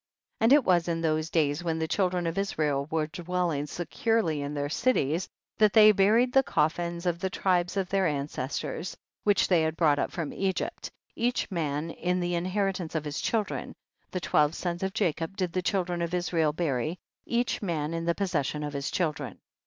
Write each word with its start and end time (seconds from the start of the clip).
38. 0.39 0.43
And 0.47 0.53
it 0.57 0.63
was 0.65 0.87
in 0.87 1.01
those 1.01 1.29
days, 1.29 1.63
when 1.63 1.77
the 1.77 1.87
children 1.87 2.25
of 2.25 2.35
Israel 2.35 2.87
were 2.89 3.05
dwelling 3.05 3.67
securely 3.67 4.41
in 4.41 4.55
their 4.55 4.67
cities, 4.67 5.29
that 5.59 5.73
they 5.73 5.91
bu 5.91 6.11
ried 6.11 6.33
the 6.33 6.41
coffins 6.41 7.05
of 7.05 7.19
the 7.19 7.29
tribes 7.29 7.77
of 7.77 7.87
their 7.87 8.07
ancestors, 8.07 8.97
which 9.25 9.47
they 9.47 9.61
had 9.61 9.77
brought 9.77 9.99
up 9.99 10.09
from 10.11 10.33
Egypt, 10.33 10.89
each 11.15 11.51
man 11.51 11.91
in 11.91 12.19
the 12.19 12.33
in 12.33 12.45
heritance 12.45 12.95
of 12.95 13.05
his 13.05 13.21
children, 13.21 13.75
the 14.09 14.19
twelve 14.19 14.55
sons 14.55 14.81
of 14.81 14.91
Jacob 14.91 15.37
did 15.37 15.53
the 15.53 15.61
children 15.61 16.01
of 16.01 16.15
Is 16.15 16.33
rael 16.33 16.51
bury, 16.51 16.97
each 17.27 17.61
man 17.61 17.93
in 17.93 18.05
the 18.05 18.15
possession 18.15 18.63
of 18.63 18.73
his 18.73 18.89
children. 18.89 19.37